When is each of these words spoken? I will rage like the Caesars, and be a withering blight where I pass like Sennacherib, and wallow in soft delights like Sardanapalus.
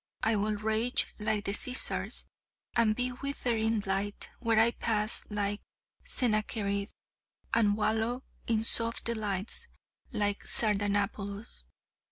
I 0.23 0.35
will 0.35 0.55
rage 0.55 1.05
like 1.19 1.45
the 1.45 1.53
Caesars, 1.53 2.25
and 2.75 2.95
be 2.95 3.09
a 3.09 3.15
withering 3.21 3.81
blight 3.81 4.31
where 4.39 4.57
I 4.59 4.71
pass 4.71 5.23
like 5.29 5.61
Sennacherib, 6.03 6.89
and 7.53 7.77
wallow 7.77 8.23
in 8.47 8.63
soft 8.63 9.03
delights 9.05 9.67
like 10.11 10.43
Sardanapalus. 10.47 11.67